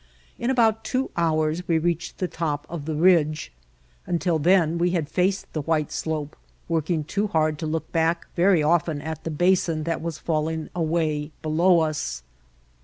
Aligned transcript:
In 0.39 0.49
about 0.49 0.83
two 0.83 1.11
hours 1.15 1.67
we 1.67 1.77
reached 1.77 2.17
the 2.17 2.27
top 2.27 2.65
of 2.67 2.85
the 2.85 2.95
ridge. 2.95 3.51
Until 4.07 4.39
then 4.39 4.79
we 4.79 4.89
had 4.97 5.07
faced 5.07 5.53
the 5.53 5.61
white 5.61 5.91
slope, 5.91 6.35
working 6.67 7.03
too 7.03 7.27
hard 7.27 7.59
to 7.59 7.67
look 7.67 7.91
back 7.91 8.21
[i86] 8.21 8.21
The 8.21 8.21
High 8.21 8.21
White 8.21 8.21
Peaks 8.21 8.35
very 8.37 8.63
often 8.63 9.01
at 9.03 9.23
the 9.23 9.29
basin 9.29 9.83
that 9.83 10.01
was 10.01 10.17
falling 10.17 10.69
away 10.73 11.29
below 11.43 11.81
us. 11.81 12.23